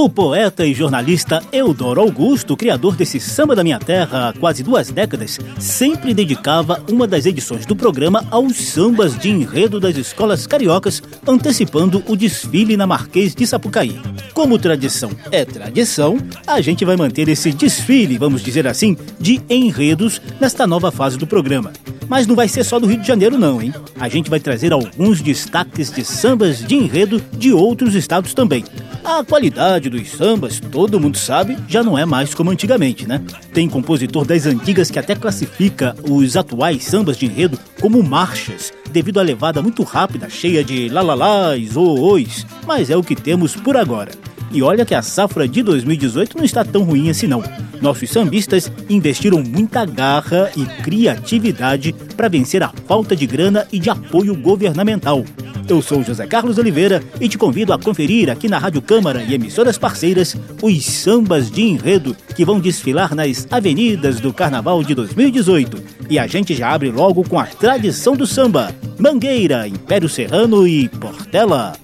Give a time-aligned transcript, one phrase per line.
[0.00, 4.90] O poeta e jornalista Eudoro Augusto, criador desse Samba da Minha Terra há quase duas
[4.90, 11.02] décadas, sempre dedicava uma das edições do programa aos sambas de enredo das escolas cariocas,
[11.28, 14.00] antecipando o desfile na Marquês de Sapucaí.
[14.32, 20.18] Como tradição é tradição, a gente vai manter esse desfile, vamos dizer assim, de enredos
[20.40, 21.74] nesta nova fase do programa.
[22.08, 23.74] Mas não vai ser só do Rio de Janeiro, não, hein?
[24.00, 28.64] A gente vai trazer alguns destaques de sambas de enredo de outros estados também.
[29.04, 33.20] A qualidade dos sambas, todo mundo sabe, já não é mais como antigamente, né?
[33.52, 39.20] Tem compositor das antigas que até classifica os atuais sambas de enredo como marchas, devido
[39.20, 43.76] à levada muito rápida, cheia de lalalás ou ois, mas é o que temos por
[43.76, 44.29] agora.
[44.50, 47.42] E olha que a safra de 2018 não está tão ruim assim não.
[47.80, 53.88] Nossos sambistas investiram muita garra e criatividade para vencer a falta de grana e de
[53.88, 55.24] apoio governamental.
[55.68, 59.34] Eu sou José Carlos Oliveira e te convido a conferir aqui na Rádio Câmara e
[59.34, 65.80] emissoras parceiras os sambas de enredo que vão desfilar nas avenidas do Carnaval de 2018.
[66.10, 70.88] E a gente já abre logo com a tradição do samba: Mangueira, Império Serrano e
[70.88, 71.74] Portela.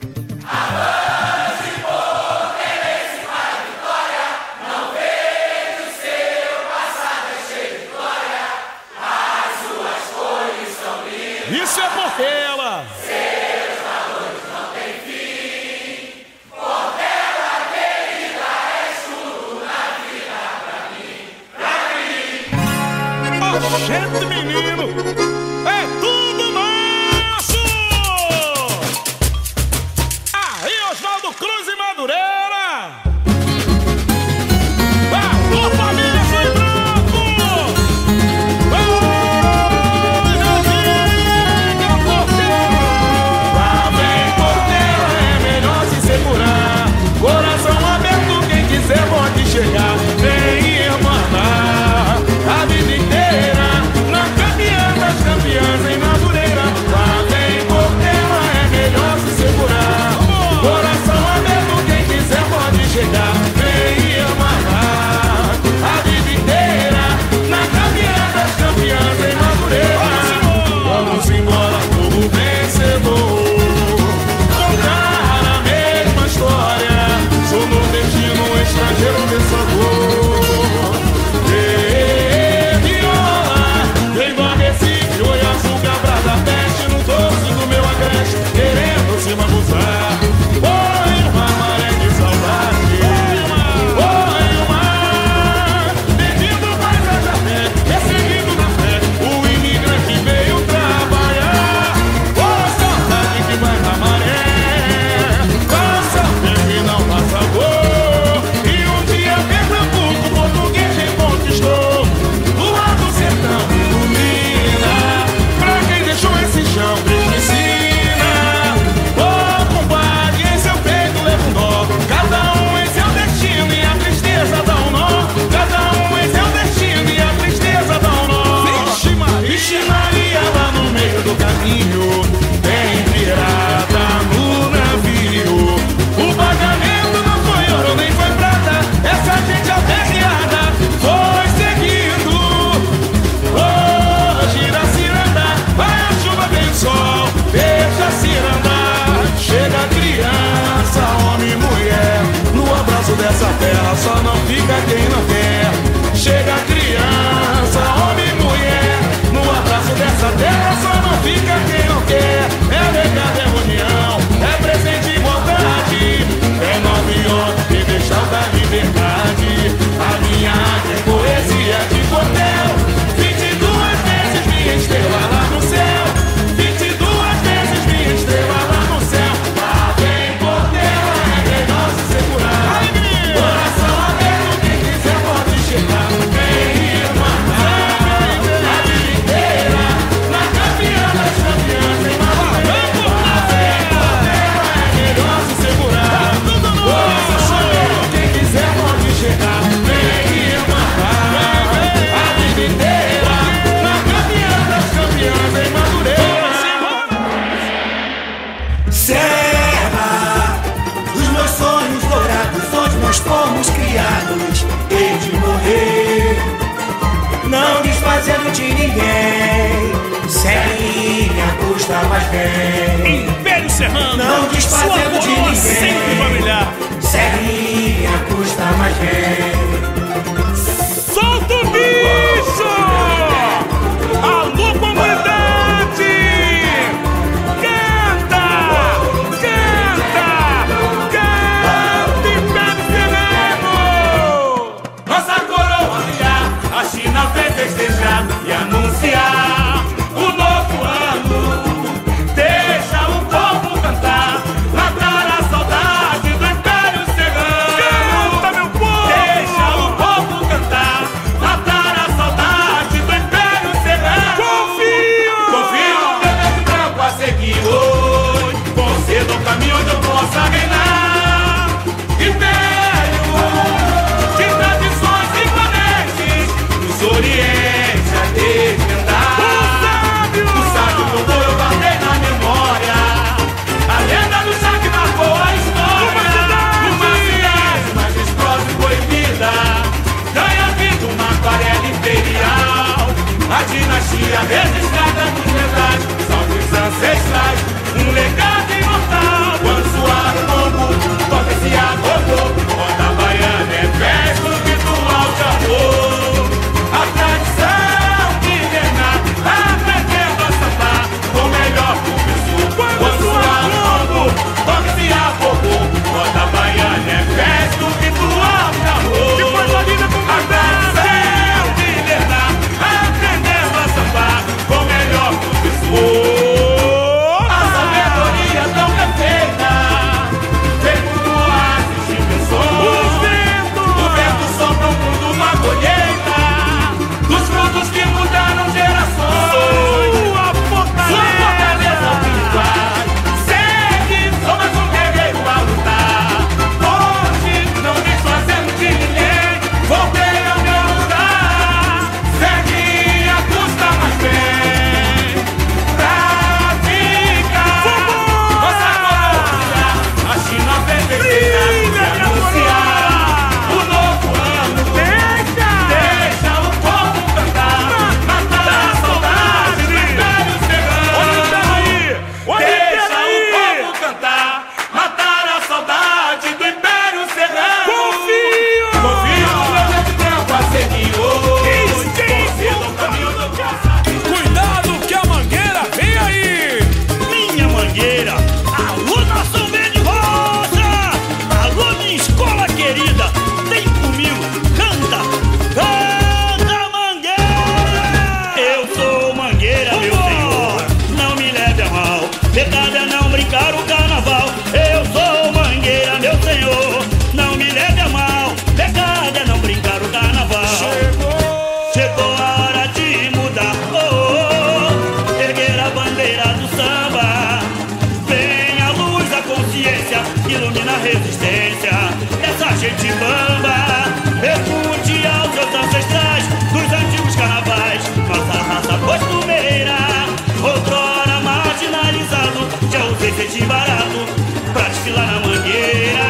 [433.56, 434.26] de barato
[434.72, 436.28] pra desfilar na mangueira.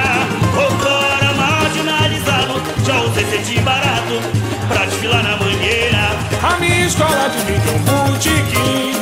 [0.56, 4.20] Outrora marginalizado, já usei esse de barato
[4.68, 6.16] pra desfilar na mangueira.
[6.42, 8.92] A minha escola de mim é um botequim.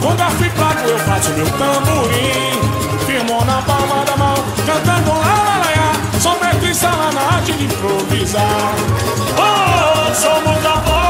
[0.00, 3.06] Quando a fui pago, eu faço meu tamborim.
[3.06, 7.52] Firmou na palma da mão, cantando lá, lá, lá, Sou mestre em sala na arte
[7.54, 8.74] de improvisar.
[9.36, 11.03] Oh, sou muito bom.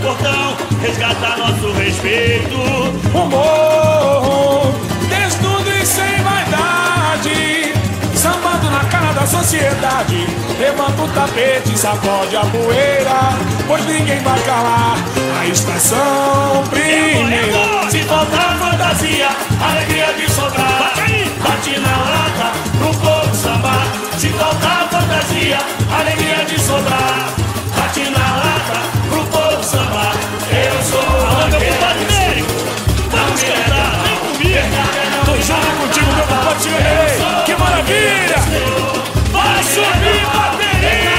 [0.00, 2.56] portão resgata nosso respeito.
[3.14, 4.74] Humor, morro,
[5.08, 7.74] desnudo e sem vaidade,
[8.14, 10.26] sambando na cara da sociedade.
[10.58, 13.36] Levanta o tapete, sacode a poeira,
[13.66, 14.96] pois ninguém vai calar
[15.40, 17.90] a estação primeiro.
[17.90, 19.28] Se faltar fantasia,
[19.60, 23.86] alegria de sobrar, bate, bate na lata, pro povo sambar.
[24.18, 25.58] Se faltar fantasia,
[25.98, 27.34] alegria de sobrar,
[27.76, 28.55] bate na lata
[29.66, 30.14] sambar.
[30.52, 32.44] Eu sou Alô, meu compadre.
[33.10, 34.60] Vamos cantar, vem comigo.
[35.24, 37.44] Tô junto contigo, meu compadre Ney.
[37.44, 38.38] Que maravilha!
[39.32, 41.16] Vai subir, bateria!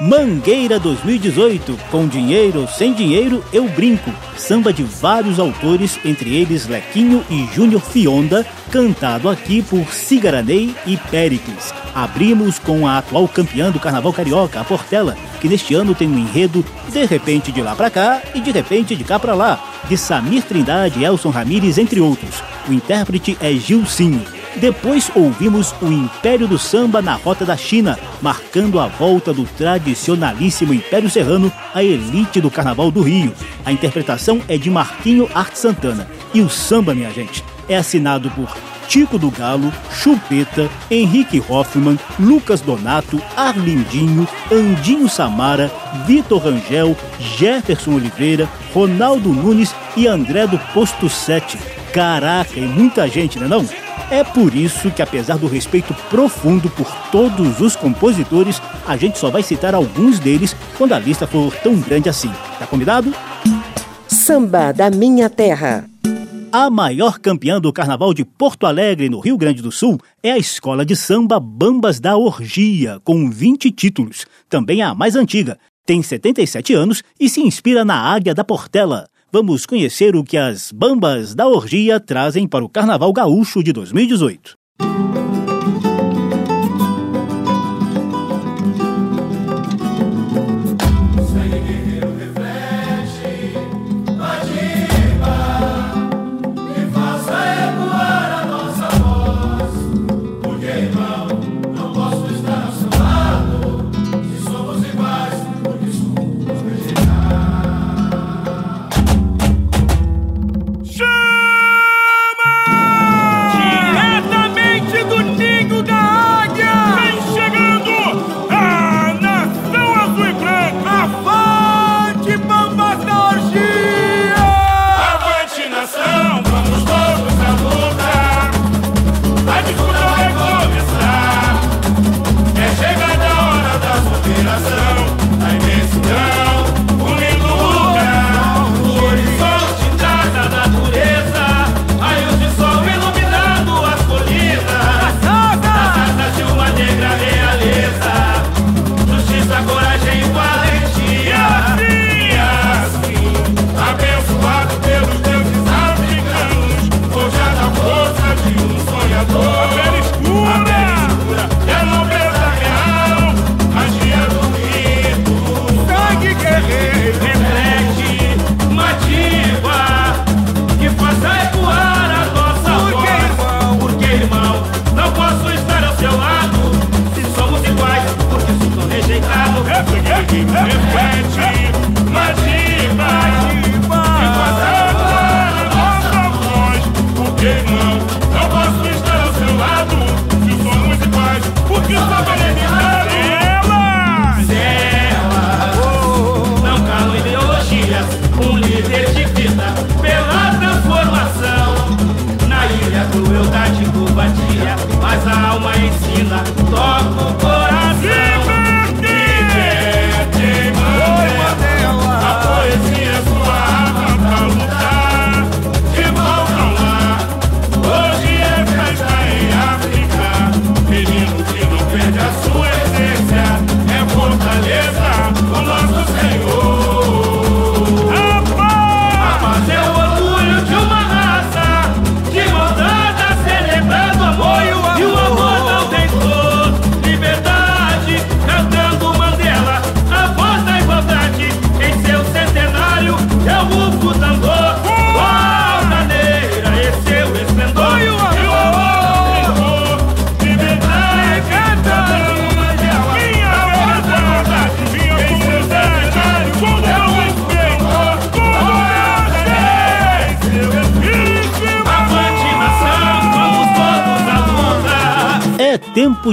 [0.00, 4.12] Mangueira 2018, com dinheiro ou sem dinheiro, eu brinco.
[4.36, 10.96] Samba de vários autores, entre eles Lequinho e Júnior Fionda, cantado aqui por Cigaranei e
[10.96, 11.72] Péricles.
[11.94, 16.18] Abrimos com a atual campeã do Carnaval Carioca, a Portela, que neste ano tem um
[16.18, 19.96] enredo de repente de lá pra cá e de repente de cá pra lá, de
[19.96, 22.42] Samir Trindade e Elson Ramírez, entre outros.
[22.68, 24.22] O intérprete é Gilcinho.
[24.56, 30.74] Depois ouvimos o Império do Samba na Rota da China, marcando a volta do tradicionalíssimo
[30.74, 33.32] Império Serrano à elite do Carnaval do Rio.
[33.64, 36.08] A interpretação é de Marquinho Arte Santana.
[36.34, 38.56] E o samba, minha gente, é assinado por
[38.88, 45.70] Tico do Galo, Chupeta, Henrique Hoffman, Lucas Donato, Arlindinho, Andinho Samara,
[46.06, 51.58] Vitor Rangel, Jefferson Oliveira, Ronaldo Nunes e André do Posto 7.
[51.92, 53.66] Caraca, e muita gente, né não?
[54.10, 59.30] É por isso que, apesar do respeito profundo por todos os compositores, a gente só
[59.30, 62.30] vai citar alguns deles quando a lista for tão grande assim.
[62.58, 63.12] Tá combinado?
[64.06, 65.84] Samba da Minha Terra.
[66.50, 70.38] A maior campeã do Carnaval de Porto Alegre, no Rio Grande do Sul, é a
[70.38, 74.24] escola de samba Bambas da Orgia, com 20 títulos.
[74.48, 79.10] Também é a mais antiga, tem 77 anos e se inspira na Águia da Portela.
[79.30, 84.56] Vamos conhecer o que as Bambas da Orgia trazem para o Carnaval Gaúcho de 2018.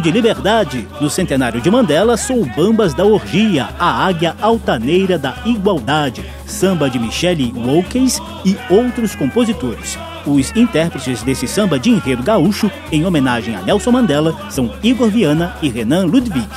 [0.01, 6.23] De Liberdade, do centenário de Mandela, sou Bambas da Orgia, a águia altaneira da igualdade,
[6.45, 9.97] samba de Michele Wilkes e outros compositores.
[10.25, 15.55] Os intérpretes desse samba de enredo gaúcho, em homenagem a Nelson Mandela, são Igor Viana
[15.61, 16.47] e Renan Ludwig.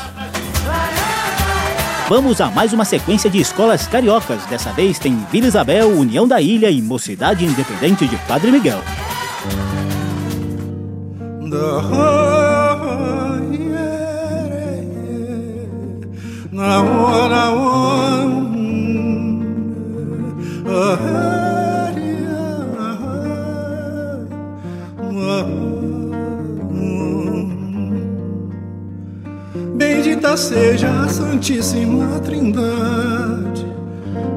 [2.08, 4.44] Vamos a mais uma sequência de escolas cariocas.
[4.46, 8.82] Dessa vez tem Vila Isabel, União da Ilha e Mocidade Independente de Padre Miguel.
[29.74, 33.64] Bendita seja a Santíssima Trindade,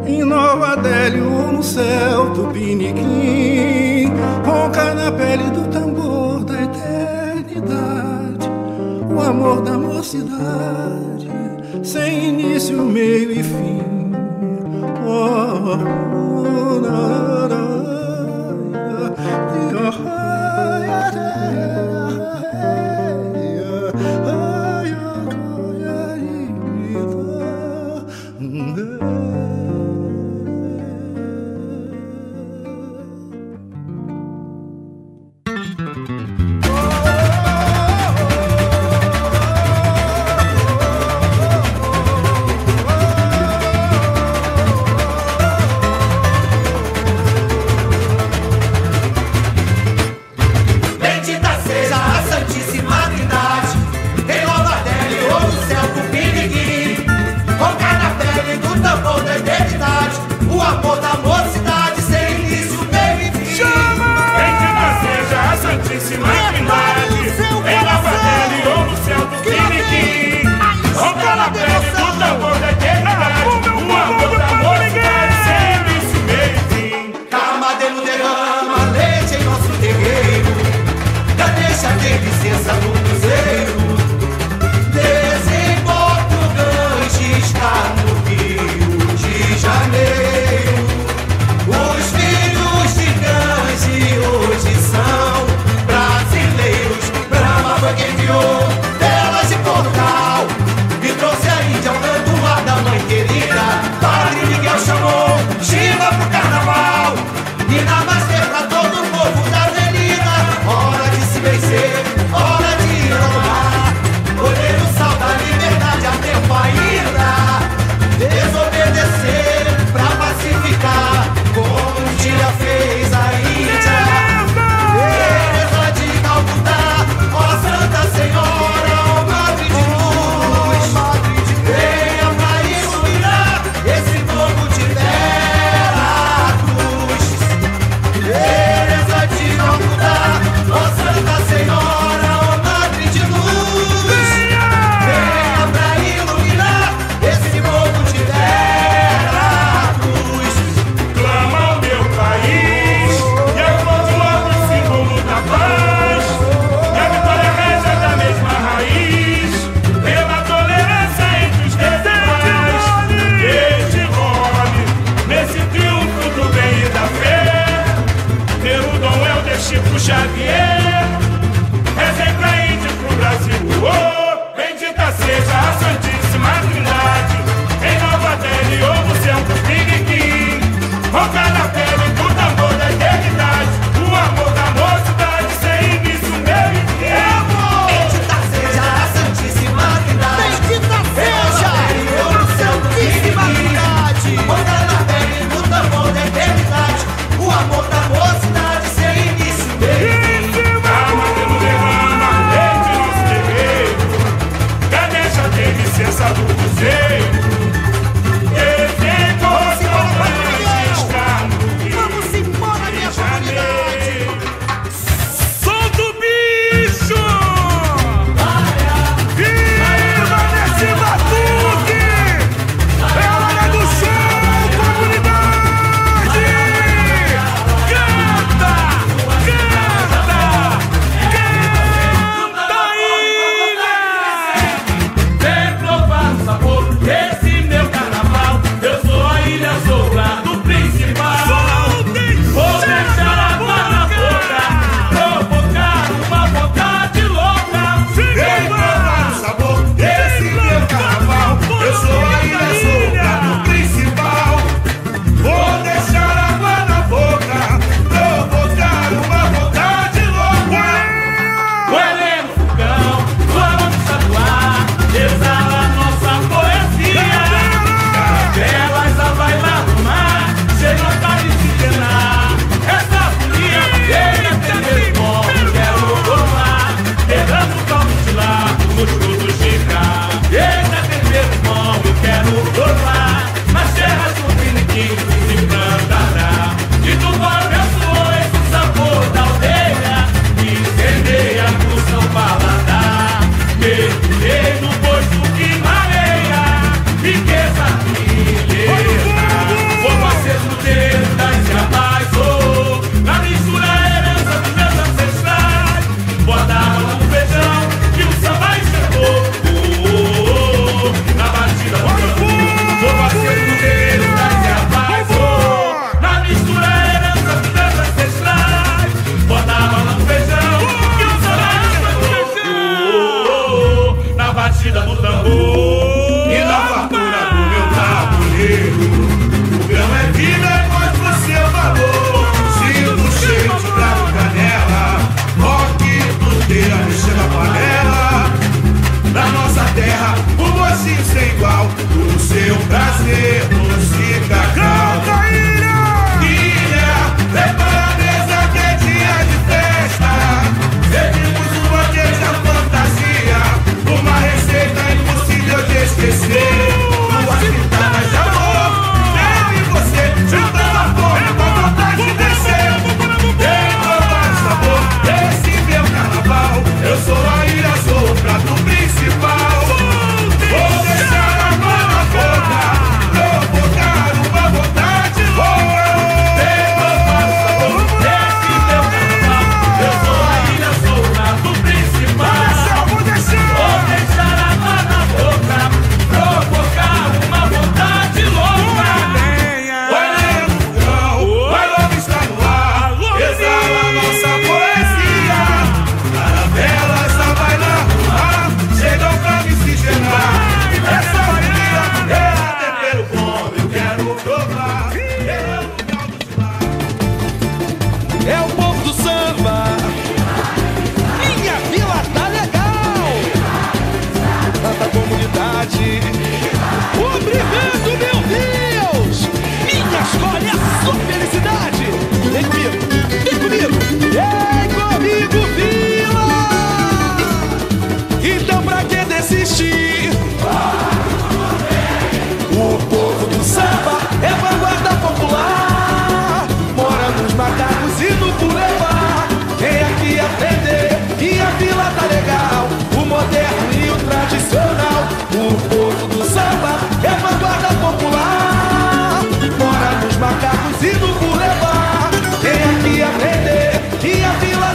[0.08, 4.14] em Nova Adélio ou no céu do Piniquim,
[4.46, 8.50] ronca na pele do tambor da eternidade,
[9.14, 11.21] o amor da mocidade,
[11.84, 13.82] sem início, meio e fim.
[15.06, 15.78] Oh,
[16.16, 17.48] oh, na,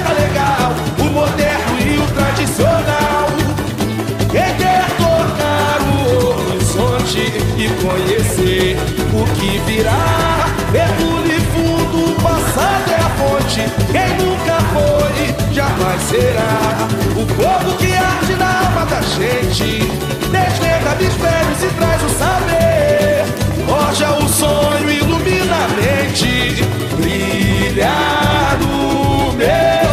[0.00, 0.72] tá legal.
[0.98, 3.26] O moderno e o tradicional.
[4.30, 8.76] Quem quer tocar o horizonte e conhecer
[9.12, 13.62] o que virá, mergulhe fundo, o passado é a fonte.
[13.92, 16.86] Quem nunca foi, jamais será.
[17.16, 19.80] O fogo que arde na alma da gente,
[20.30, 23.24] desvenda mistérios e traz o saber.
[23.66, 26.62] Forja o sonho, ilumina a mente,
[26.96, 27.94] brilha
[28.60, 29.85] no meu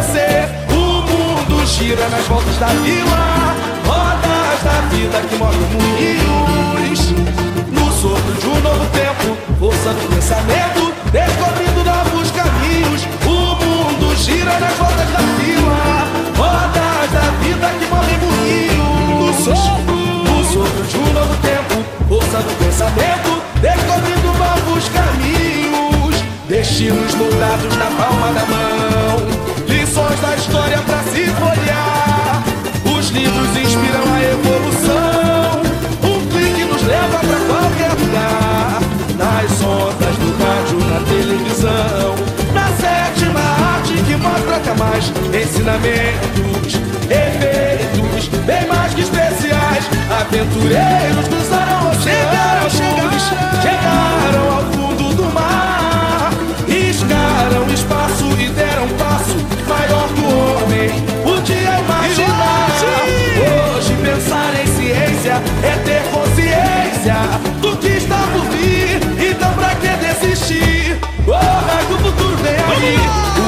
[1.73, 3.55] gira nas voltas da vila,
[3.87, 7.11] rodas da vida que movem moinhos.
[7.71, 13.07] No sopro de um novo tempo, força do pensamento, descobrindo novos caminhos.
[13.25, 16.05] O mundo gira nas voltas da vila,
[16.37, 19.47] rodas da vida que movem moinhos.
[19.47, 26.23] No sopro de um novo tempo, força do pensamento, descobrindo novos caminhos.
[26.47, 29.32] Destinos moldados na palma da mão,
[30.21, 32.43] da história pra se folhear.
[32.85, 35.61] Os livros inspiram a evolução.
[36.03, 38.81] Um clique nos leva pra qualquer lugar.
[39.17, 42.15] Nas ondas do rádio, na televisão.
[42.53, 43.39] Na sétima
[43.75, 46.75] arte que mostra há mais ensinamentos,
[47.09, 49.85] efeitos, bem mais que especiais.
[50.21, 56.31] Aventureiros cruzaram oceanos, chegaram, chegaram ao fundo do mar.
[56.67, 60.89] Riscaram espaço e deram passo maior que o homem
[61.23, 62.67] podia imaginar.
[63.75, 67.15] Hoje pensar em ciência é ter consciência
[67.61, 68.99] do que está por vir.
[69.31, 70.97] Então pra que desistir?
[71.87, 73.42] Que o futuro vem aí.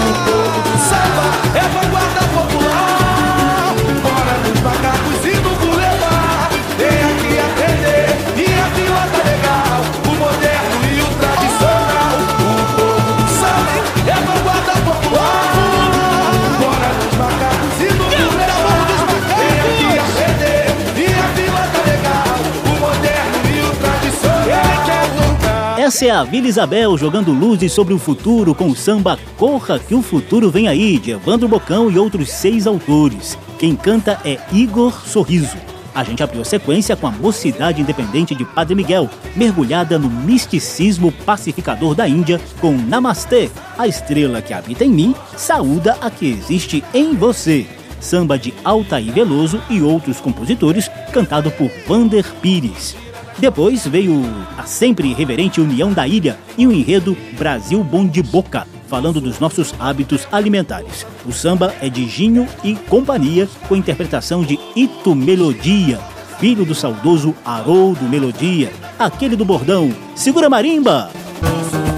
[25.95, 29.95] Essa é a Vila Isabel jogando luzes sobre o futuro com o samba Corra que
[29.95, 33.39] o Futuro Vem Aí, de Evandro Bocão e outros seis autores.
[33.57, 35.55] Quem canta é Igor Sorriso.
[35.93, 41.13] A gente abriu a sequência com a Mocidade Independente de Padre Miguel, mergulhada no misticismo
[41.25, 46.83] pacificador da Índia com Namastê, a estrela que habita em mim, saúda a que existe
[46.93, 47.65] em você.
[48.01, 53.04] Samba de Altair Veloso e outros compositores, cantado por Vander Pires.
[53.37, 54.21] Depois veio
[54.57, 59.39] a sempre irreverente União da Ilha e o enredo Brasil Bom de Boca, falando dos
[59.39, 61.05] nossos hábitos alimentares.
[61.25, 65.99] O samba é de Ginho e companhia, com interpretação de Ito Melodia,
[66.39, 69.93] filho do saudoso Haroldo Melodia, aquele do bordão.
[70.15, 71.09] Segura marimba!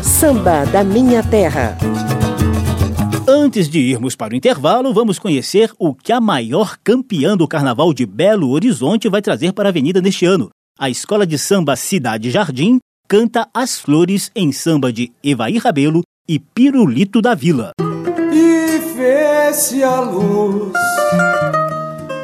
[0.01, 1.77] Samba da Minha Terra.
[3.27, 7.93] Antes de irmos para o intervalo, vamos conhecer o que a maior campeã do Carnaval
[7.93, 10.49] de Belo Horizonte vai trazer para a Avenida neste ano.
[10.79, 16.37] A Escola de Samba Cidade Jardim canta As Flores em samba de Evaí Rabelo e
[16.37, 17.71] Pirulito da Vila.
[18.31, 20.77] E fez-se a luz,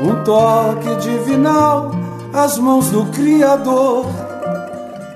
[0.03, 1.93] um toque divinal,
[2.31, 4.05] as mãos do Criador,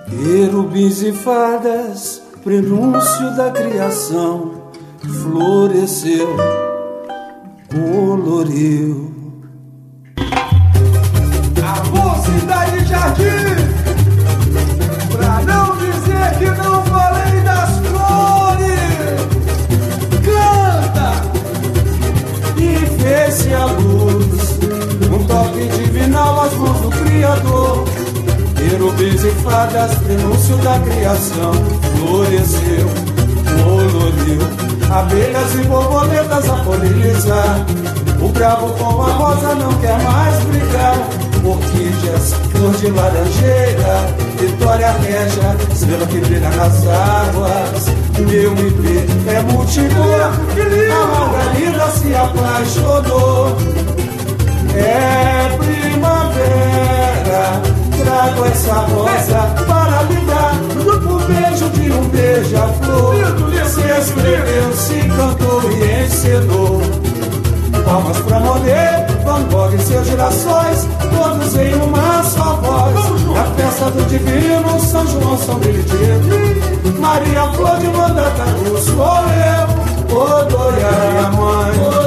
[0.09, 4.71] querubins e fadas, prenúncio da criação,
[5.21, 6.35] floresceu,
[7.69, 9.16] coloriu.
[12.27, 13.55] A mocidade jardim,
[15.13, 19.17] pra não dizer que não falei das flores,
[20.25, 21.09] canta
[22.57, 24.59] e fez-se a luz,
[25.09, 27.85] um toque divinal às mãos do Criador.
[28.57, 31.53] Querubins e fadas, prenúncio da criação,
[31.95, 32.89] floresceu,
[33.63, 34.41] coloriu,
[34.91, 37.65] abelhas e borboletas a polinizar.
[38.19, 41.26] O bravo com a rosa não quer mais brigar.
[41.47, 44.05] Orquídeas, flor de laranjeira,
[44.37, 47.85] vitória regia, estrela que brilha nas águas.
[48.19, 50.21] Meu IP é multicor,
[50.91, 53.57] A Margarida se apaixonou.
[54.75, 57.41] É primavera,
[58.03, 63.15] trago essa rosa para lhe dar o beijo de um beija-flor.
[63.67, 66.81] Se escreveu, se cantou e encenou.
[67.85, 69.16] Palmas pra e
[69.87, 73.23] seus girassóis, todos em uma só voz.
[73.33, 76.99] Na festa do divino São João, São Benedito.
[76.99, 82.06] Maria Flor de Mandacaru, sou eu, Odoiá, mãe.